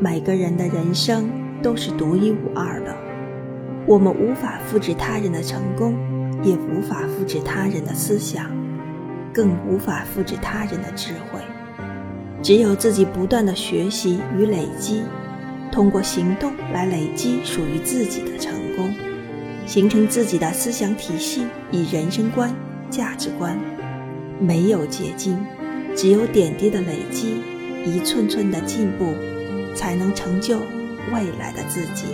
[0.00, 1.28] 每个人的人生
[1.60, 2.96] 都是独一无二的，
[3.84, 5.98] 我们无法复制他人的成功，
[6.44, 8.46] 也无法复制他人的思想，
[9.34, 11.40] 更无法复制他人的智慧。
[12.40, 15.02] 只有自己不断的学习与累积，
[15.72, 18.94] 通过行动来累积属于自己的成功，
[19.66, 22.54] 形成自己的思想体系与人生观、
[22.88, 23.58] 价值观。
[24.38, 25.36] 没有捷径，
[25.96, 27.42] 只有点滴的累积，
[27.84, 29.06] 一寸寸的进步，
[29.78, 30.58] 才能成就
[31.12, 32.06] 未来的自己。